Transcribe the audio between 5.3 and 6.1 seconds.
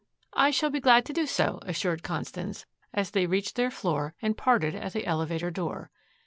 door.